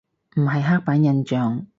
[0.35, 1.67] 唔係刻板印象